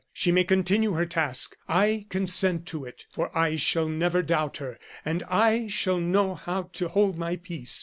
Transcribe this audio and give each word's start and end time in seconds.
She 0.11 0.31
may 0.31 0.43
continue 0.43 0.93
her 0.93 1.05
task. 1.05 1.55
I 1.69 2.07
consent 2.09 2.65
to 2.69 2.85
it, 2.85 3.05
for 3.11 3.29
I 3.37 3.55
shall 3.55 3.87
never 3.87 4.23
doubt 4.23 4.57
her, 4.57 4.79
and 5.05 5.21
I 5.29 5.67
shall 5.67 5.99
know 5.99 6.33
how 6.33 6.71
to 6.73 6.87
hold 6.87 7.19
my 7.19 7.35
peace. 7.35 7.79